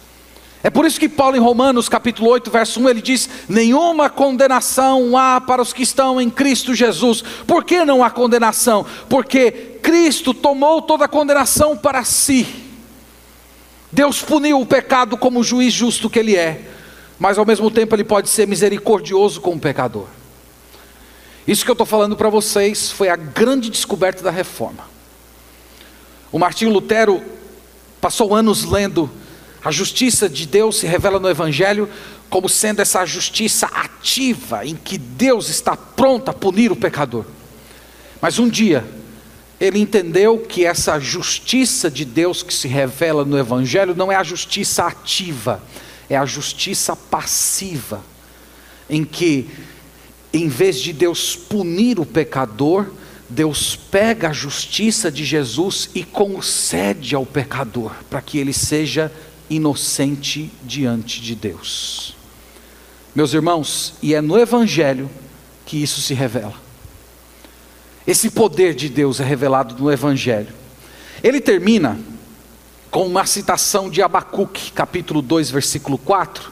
[0.65, 5.15] É por isso que Paulo em Romanos capítulo 8, verso 1, ele diz: "Nenhuma condenação
[5.15, 7.23] há para os que estão em Cristo Jesus".
[7.45, 8.83] Por que não há condenação?
[9.07, 9.51] Porque
[9.83, 12.47] Cristo tomou toda a condenação para si.
[13.91, 16.61] Deus puniu o pecado como juiz justo que ele é,
[17.19, 20.07] mas ao mesmo tempo ele pode ser misericordioso com o pecador.
[21.47, 24.85] Isso que eu estou falando para vocês foi a grande descoberta da reforma.
[26.31, 27.23] O Martinho Lutero
[28.01, 29.09] passou anos lendo
[29.65, 31.89] a justiça de Deus se revela no Evangelho
[32.29, 37.25] como sendo essa justiça ativa, em que Deus está pronto a punir o pecador.
[38.21, 38.85] Mas um dia,
[39.59, 44.21] ele entendeu que essa justiça de Deus que se revela no Evangelho não é a
[44.21, 45.59] justiça ativa,
[46.09, 48.03] é a justiça passiva,
[48.89, 49.49] em que,
[50.33, 52.87] em vez de Deus punir o pecador,
[53.29, 59.11] Deus pega a justiça de Jesus e concede ao pecador, para que ele seja
[59.49, 62.15] inocente diante de Deus.
[63.15, 65.09] Meus irmãos, e é no Evangelho
[65.65, 66.53] que isso se revela.
[68.05, 70.53] Esse poder de Deus é revelado no Evangelho.
[71.23, 71.97] Ele termina
[72.95, 76.49] com uma citação de Abacuque, capítulo 2, versículo 4,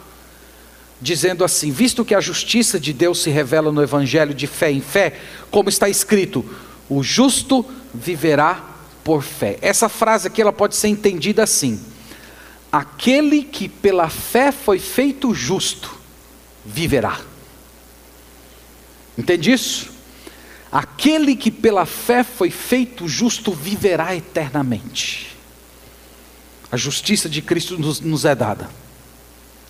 [1.00, 4.82] dizendo assim: Visto que a justiça de Deus se revela no Evangelho de fé em
[4.82, 6.44] fé, como está escrito,
[6.90, 8.62] o justo viverá
[9.06, 9.58] por fé.
[9.62, 11.80] Essa frase aqui ela pode ser entendida assim:
[12.70, 15.98] aquele que pela fé foi feito justo,
[16.66, 17.22] viverá.
[19.18, 19.92] Entende isso?
[20.70, 25.33] Aquele que pela fé foi feito justo, viverá eternamente.
[26.74, 28.68] A justiça de Cristo nos, nos é dada,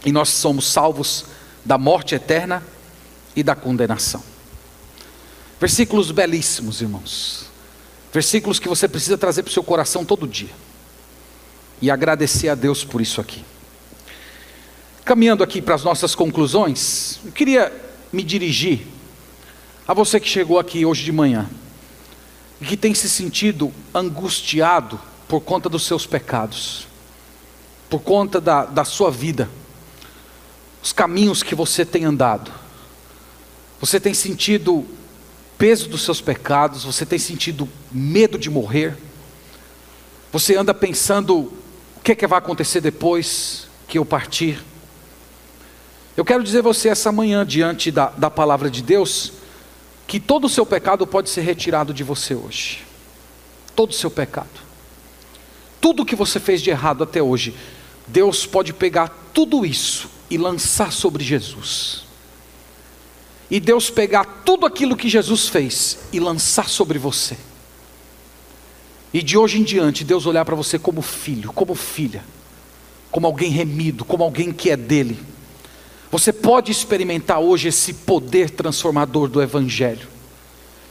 [0.06, 1.26] e nós somos salvos
[1.66, 2.64] da morte eterna
[3.36, 4.24] e da condenação.
[5.60, 7.48] Versículos belíssimos, irmãos.
[8.14, 10.52] Versículos que você precisa trazer para o seu coração todo dia
[11.82, 13.44] e agradecer a Deus por isso aqui.
[15.04, 17.70] Caminhando aqui para as nossas conclusões, eu queria
[18.14, 18.88] me dirigir
[19.86, 21.50] a você que chegou aqui hoje de manhã
[22.62, 26.93] e que tem se sentido angustiado por conta dos seus pecados,
[27.94, 29.48] por conta da, da sua vida,
[30.82, 32.52] os caminhos que você tem andado.
[33.80, 34.84] Você tem sentido
[35.60, 38.98] peso dos seus pecados, você tem sentido medo de morrer,
[40.32, 44.60] você anda pensando o que, é que vai acontecer depois que eu partir?
[46.18, 49.34] Eu quero dizer a você essa manhã, diante da, da palavra de Deus,
[50.08, 52.84] que todo o seu pecado pode ser retirado de você hoje.
[53.76, 54.64] Todo o seu pecado.
[55.80, 57.54] Tudo que você fez de errado até hoje,
[58.08, 62.04] Deus pode pegar tudo isso e lançar sobre Jesus.
[63.50, 67.38] E Deus pegar tudo aquilo que Jesus fez e lançar sobre você.
[69.14, 72.24] E de hoje em diante, Deus olhar para você como filho, como filha,
[73.12, 75.20] como alguém remido, como alguém que é dele.
[76.10, 80.08] Você pode experimentar hoje esse poder transformador do Evangelho.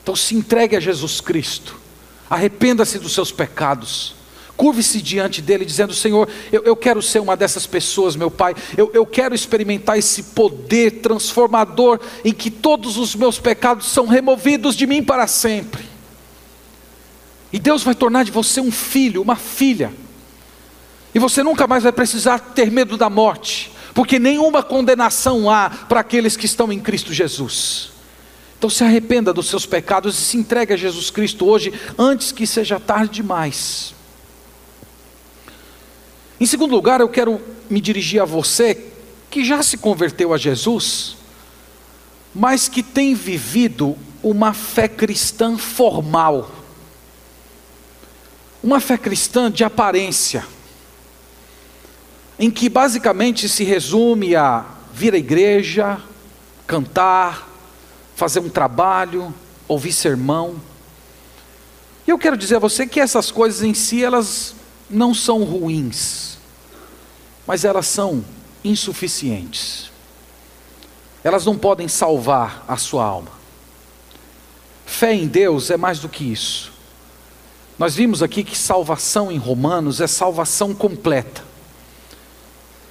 [0.03, 1.77] Então se entregue a Jesus Cristo,
[2.31, 4.15] arrependa-se dos seus pecados,
[4.63, 8.93] curve-se diante dele, dizendo: Senhor, eu, eu, quero ser uma dessas pessoas, meu Pai, eu,
[8.95, 14.87] eu quero experimentar esse poder transformador em que todos os meus pecados são removidos de
[14.87, 15.83] mim para sempre.
[17.53, 19.93] E Deus vai tornar de você um filho, uma filha.
[21.13, 25.99] E você nunca mais vai precisar ter medo da morte, porque nenhuma condenação há para
[25.99, 27.91] aqueles que estão em Cristo Jesus.
[28.57, 32.47] Então se arrependa dos seus pecados e se entregue a Jesus Cristo hoje, antes que
[32.47, 33.93] seja tarde demais.
[36.43, 37.41] Em segundo lugar, eu quero
[37.71, 38.91] me dirigir a você
[39.31, 41.17] que já se converteu a Jesus,
[42.35, 46.51] mas que tem vivido uma fé cristã formal
[48.63, 50.47] uma fé cristã de aparência,
[52.39, 54.65] em que basicamente se resume a
[54.95, 56.01] vir à igreja,
[56.67, 57.49] cantar,
[58.15, 59.35] fazer um trabalho,
[59.67, 60.61] ouvir sermão.
[62.07, 64.55] E eu quero dizer a você que essas coisas em si elas
[64.89, 66.32] não são ruins,
[67.47, 68.25] mas elas são
[68.65, 69.91] insuficientes.
[71.25, 73.31] elas não podem salvar a sua alma.
[74.85, 76.73] Fé em Deus é mais do que isso.
[77.79, 81.45] Nós vimos aqui que salvação em Romanos é salvação completa.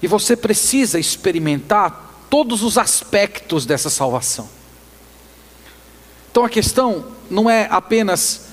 [0.02, 4.50] E você precisa experimentar todos os aspectos dessa salvação.
[6.32, 8.48] Então a questão não é apenas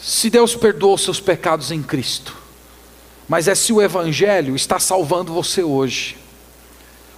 [0.00, 2.36] se Deus perdoou seus pecados em Cristo,
[3.28, 6.16] mas é se o Evangelho está salvando você hoje.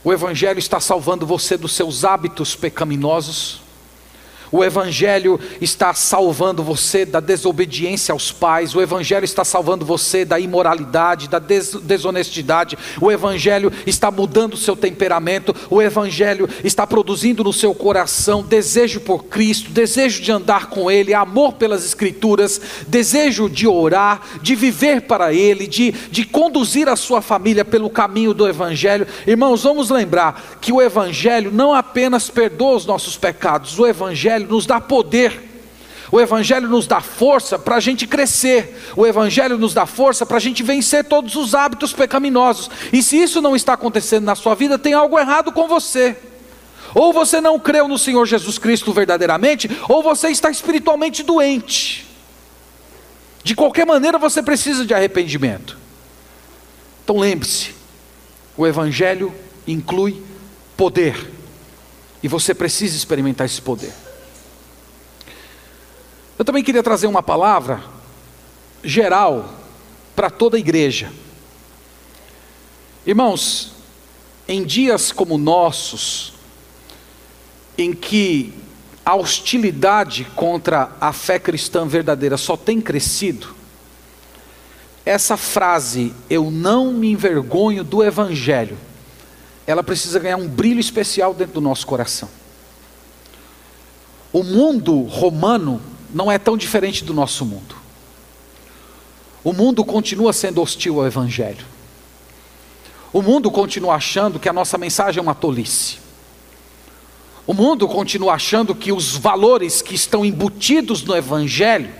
[0.02, 3.60] O Evangelho está salvando você dos seus hábitos pecaminosos.
[4.50, 10.38] O Evangelho está salvando você da desobediência aos pais, o Evangelho está salvando você da
[10.38, 17.44] imoralidade, da des desonestidade, o Evangelho está mudando o seu temperamento, o Evangelho está produzindo
[17.44, 23.48] no seu coração desejo por Cristo, desejo de andar com Ele, amor pelas Escrituras, desejo
[23.48, 28.48] de orar, de viver para Ele, de, de conduzir a sua família pelo caminho do
[28.48, 29.06] Evangelho.
[29.26, 34.48] Irmãos, vamos lembrar que o Evangelho não apenas perdoa os nossos pecados, o Evangelho Evangelho
[34.48, 35.48] nos dá poder.
[36.10, 40.38] O Evangelho nos dá força para a gente crescer, o Evangelho nos dá força para
[40.38, 42.70] a gente vencer todos os hábitos pecaminosos.
[42.90, 46.16] E se isso não está acontecendo na sua vida, tem algo errado com você.
[46.94, 52.06] Ou você não creu no Senhor Jesus Cristo verdadeiramente, ou você está espiritualmente doente.
[53.44, 55.76] De qualquer maneira, você precisa de arrependimento.
[57.04, 57.74] Então lembre-se:
[58.56, 59.30] o Evangelho
[59.66, 60.22] inclui
[60.74, 61.30] poder,
[62.22, 63.92] e você precisa experimentar esse poder.
[66.38, 67.82] Eu também queria trazer uma palavra
[68.84, 69.52] geral
[70.14, 71.12] para toda a igreja.
[73.04, 73.72] Irmãos,
[74.46, 76.34] em dias como nossos,
[77.76, 78.54] em que
[79.04, 83.56] a hostilidade contra a fé cristã verdadeira só tem crescido,
[85.04, 88.76] essa frase, eu não me envergonho do Evangelho,
[89.66, 92.28] ela precisa ganhar um brilho especial dentro do nosso coração.
[94.32, 95.80] O mundo romano
[96.12, 97.76] não é tão diferente do nosso mundo.
[99.44, 101.64] O mundo continua sendo hostil ao Evangelho.
[103.12, 105.98] O mundo continua achando que a nossa mensagem é uma tolice.
[107.46, 111.90] O mundo continua achando que os valores que estão embutidos no Evangelho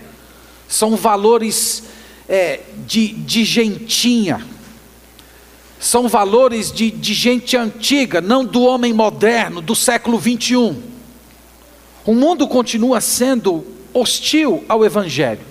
[0.67, 1.83] são valores
[2.27, 4.45] é, de, de gentinha,
[5.79, 10.79] são valores de, de gente antiga, não do homem moderno, do século 21.
[12.05, 15.41] O mundo continua sendo hostil ao Evangelho.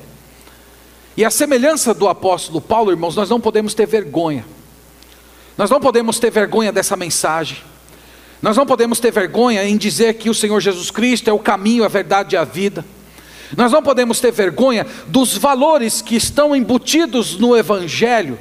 [1.16, 4.45] E a semelhança do apóstolo Paulo, irmãos, nós não podemos ter vergonha.
[5.57, 7.59] Nós não podemos ter vergonha dessa mensagem.
[8.41, 11.84] Nós não podemos ter vergonha em dizer que o Senhor Jesus Cristo é o caminho,
[11.84, 12.84] a verdade e a vida.
[13.57, 18.39] Nós não podemos ter vergonha dos valores que estão embutidos no Evangelho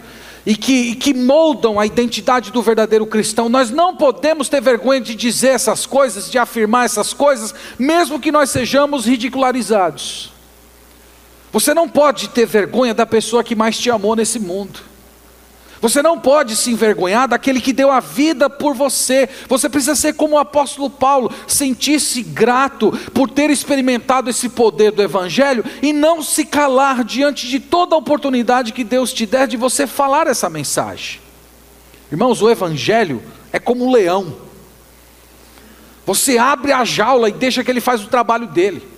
[0.48, 3.50] e que, e que moldam a identidade do verdadeiro cristão.
[3.50, 8.32] Nós não podemos ter vergonha de dizer essas coisas, de afirmar essas coisas, mesmo que
[8.32, 10.32] nós sejamos ridicularizados.
[11.52, 14.80] Você não pode ter vergonha da pessoa que mais te amou nesse mundo.
[15.80, 19.30] Você não pode se envergonhar daquele que deu a vida por você.
[19.48, 25.04] Você precisa ser como o apóstolo Paulo, sentir-se grato por ter experimentado esse poder do
[25.04, 29.58] Evangelho e não se calar diante de toda a oportunidade que Deus te der de
[29.58, 31.20] você falar essa mensagem.
[32.12, 33.22] Irmãos, o Evangelho
[33.52, 34.36] é como um leão.
[36.06, 38.97] Você abre a jaula e deixa que ele faz o trabalho dele.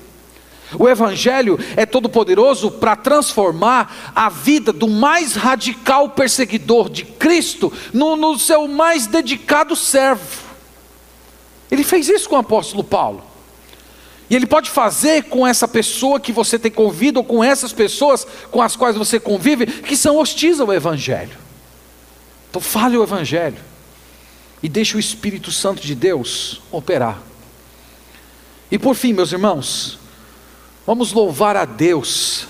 [0.78, 8.16] O Evangelho é todo-poderoso para transformar a vida do mais radical perseguidor de Cristo no,
[8.16, 10.44] no, seu mais dedicado servo.
[11.72, 13.24] Ele fez isso com o apóstolo Paulo.
[14.30, 18.28] E ele pode fazer com essa pessoa que você tem convido, ou com essas pessoas
[18.52, 21.36] com as quais você convive, que são hostis ao Evangelho.
[22.50, 23.58] Então fale o Evangelho
[24.62, 27.22] e deixe o Espírito Santo de Deus operar.
[28.72, 29.99] E por fim, meus irmãos,
[30.86, 32.48] Vamos louvar a Deus.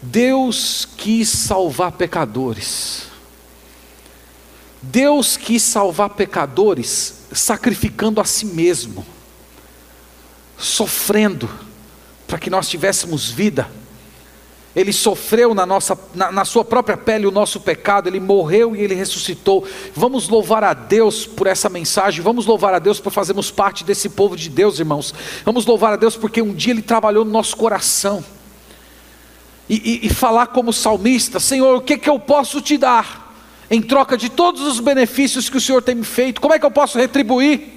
[0.00, 3.04] Deus quis salvar pecadores.
[4.82, 9.04] Deus quis salvar pecadores sacrificando a si mesmo,
[10.58, 11.48] sofrendo
[12.26, 13.68] para que nós tivéssemos vida.
[14.74, 18.80] Ele sofreu na, nossa, na, na, sua própria pele o nosso pecado, ele morreu e
[18.80, 19.64] ele ressuscitou.
[19.94, 24.08] Vamos louvar a Deus por essa mensagem, vamos louvar a Deus por fazermos parte desse
[24.08, 25.14] povo de Deus, irmãos.
[25.44, 28.24] Vamos louvar a Deus porque um dia ele trabalhou no nosso coração.
[29.68, 33.32] E, e, e falar como salmista: Senhor, o que, que eu posso te dar
[33.70, 36.40] em troca de todos os benefícios que o Senhor tem me feito?
[36.40, 37.73] Como é que eu posso retribuir?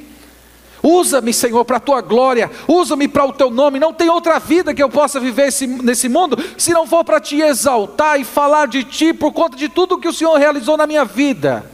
[0.84, 3.80] Usa-me, Senhor, para a tua glória, usa-me para o teu nome.
[3.80, 7.20] Não tem outra vida que eu possa viver esse, nesse mundo se não for para
[7.20, 10.88] te exaltar e falar de ti por conta de tudo que o Senhor realizou na
[10.88, 11.70] minha vida.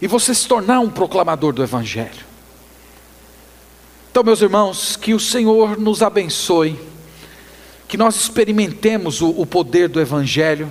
[0.00, 2.24] e você se tornar um proclamador do Evangelho.
[4.10, 6.78] Então, meus irmãos, que o Senhor nos abençoe,
[7.86, 10.70] que nós experimentemos o, o poder do Evangelho,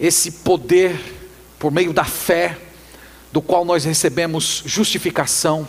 [0.00, 1.00] esse poder
[1.58, 2.58] por meio da fé,
[3.36, 5.68] do qual nós recebemos justificação,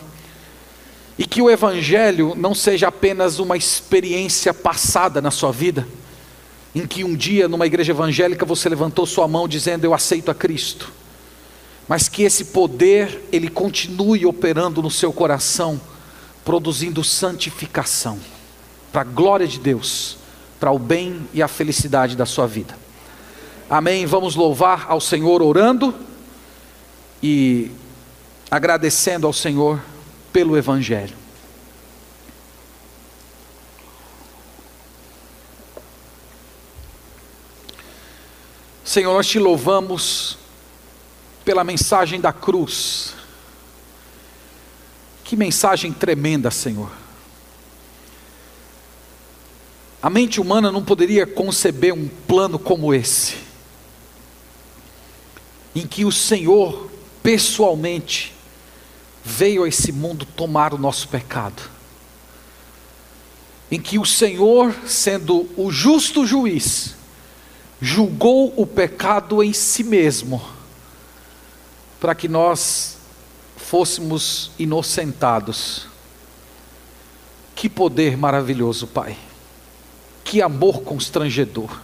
[1.18, 5.86] e que o Evangelho não seja apenas uma experiência passada na sua vida,
[6.74, 10.34] em que um dia numa igreja evangélica você levantou sua mão dizendo eu aceito a
[10.34, 10.93] Cristo,
[11.89, 15.78] mas que esse poder ele continue operando no seu coração,
[16.45, 18.18] produzindo santificação,
[18.93, 20.15] para a glória de Deus,
[20.57, 22.78] para o bem e a felicidade da sua vida.
[23.70, 24.05] Amém.
[24.05, 26.07] Vamos louvar ao Senhor orando
[27.22, 27.72] e
[28.49, 29.82] agradecendo ao Senhor
[30.32, 31.15] pelo Evangelho.
[38.84, 40.38] Senhor, nós te louvamos
[41.43, 43.13] pela mensagem da cruz.
[45.24, 46.89] Que mensagem tremenda, Senhor.
[50.01, 53.36] A mente humana não poderia conceber um plano como esse,
[55.76, 56.89] em que o Senhor,
[57.22, 58.34] pessoalmente,
[59.24, 61.61] veio a esse mundo tomar o nosso pecado,
[63.70, 66.95] em que o Senhor, sendo o justo juiz,
[67.82, 70.41] julgou o pecado em si mesmo,
[71.99, 72.97] para que nós
[73.57, 75.88] fôssemos inocentados.
[77.53, 79.18] Que poder maravilhoso, Pai.
[80.24, 81.82] Que amor constrangedor.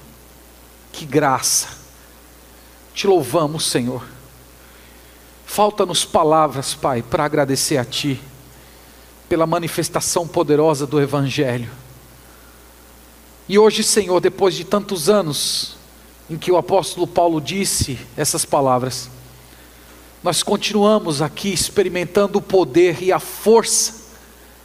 [0.91, 1.67] Que graça.
[2.93, 4.12] Te louvamos, Senhor
[5.53, 8.19] Falta-nos palavras, Pai, para agradecer a Ti,
[9.29, 11.69] pela manifestação poderosa do Evangelho.
[13.47, 15.75] E hoje, Senhor, depois de tantos anos
[16.27, 19.11] em que o apóstolo Paulo disse essas palavras,
[20.23, 24.07] nós continuamos aqui experimentando o poder e a força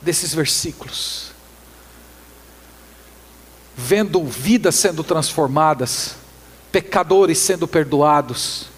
[0.01, 1.33] desses versículos,
[3.77, 6.15] vendo vidas sendo transformadas,
[6.73, 8.69] pecadores sendo perdoados,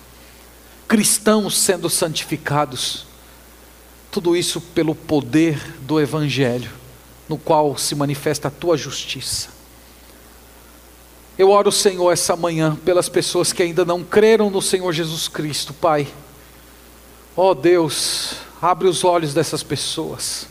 [0.90, 3.06] cristãos sendo santificados.
[4.10, 6.68] Tudo isso pelo poder do Evangelho,
[7.28, 9.50] no qual se manifesta a tua justiça.
[11.38, 15.72] Eu oro, Senhor, essa manhã pelas pessoas que ainda não creram no Senhor Jesus Cristo,
[15.72, 16.08] Pai.
[17.36, 20.48] Ó oh, Deus, abre os olhos dessas pessoas,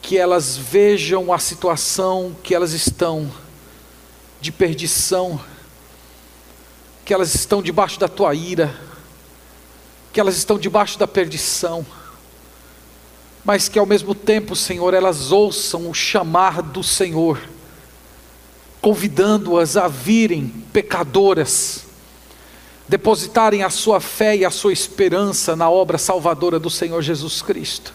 [0.00, 3.28] que elas vejam a situação que elas estão
[4.40, 5.40] de perdição,
[7.04, 8.74] que elas estão debaixo da tua ira,
[10.12, 11.84] que elas estão debaixo da perdição,
[13.44, 17.38] mas que ao mesmo tempo, Senhor, elas ouçam o chamar do Senhor,
[18.80, 21.84] convidando-as a virem pecadoras,
[22.88, 27.92] depositarem a sua fé e a sua esperança na obra salvadora do Senhor Jesus Cristo.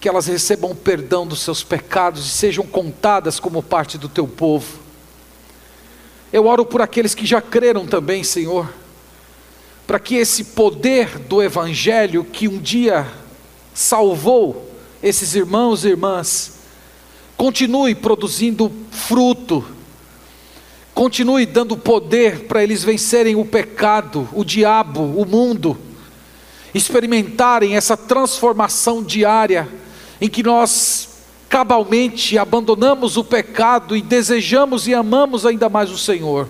[0.00, 4.26] Que elas recebam o perdão dos seus pecados e sejam contadas como parte do teu
[4.26, 4.89] povo
[6.32, 8.72] eu oro por aqueles que já creram também, Senhor,
[9.86, 13.06] para que esse poder do Evangelho que um dia
[13.74, 14.70] salvou
[15.02, 16.60] esses irmãos e irmãs,
[17.36, 19.64] continue produzindo fruto,
[20.94, 25.76] continue dando poder para eles vencerem o pecado, o diabo, o mundo,
[26.74, 29.68] experimentarem essa transformação diária
[30.20, 31.09] em que nós
[31.50, 36.48] cabalmente abandonamos o pecado e desejamos e amamos ainda mais o Senhor.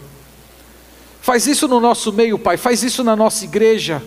[1.22, 4.03] Faz isso no nosso meio, Pai, faz isso na nossa igreja.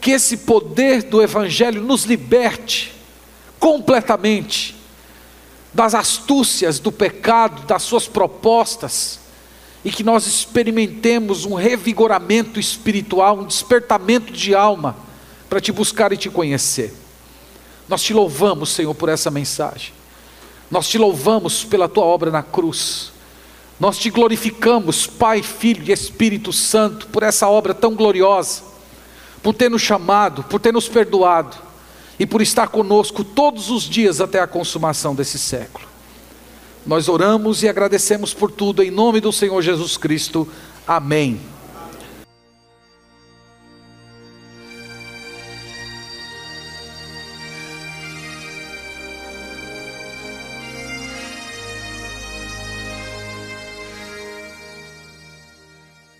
[0.00, 2.92] Que esse poder do Evangelho nos liberte
[3.60, 4.74] completamente
[5.72, 9.20] das astúcias do pecado, das suas propostas,
[9.84, 14.96] e que nós experimentemos um revigoramento espiritual, um despertamento de alma,
[15.48, 16.92] para te buscar e te conhecer.
[17.88, 19.99] Nós te louvamos, Senhor, por essa mensagem.
[20.70, 23.12] Nós te louvamos pela tua obra na cruz.
[23.78, 28.62] Nós te glorificamos, Pai, Filho e Espírito Santo, por essa obra tão gloriosa,
[29.42, 31.56] por ter nos chamado, por ter nos perdoado
[32.18, 35.88] e por estar conosco todos os dias até a consumação desse século.
[36.86, 40.46] Nós oramos e agradecemos por tudo, em nome do Senhor Jesus Cristo.
[40.86, 41.40] Amém.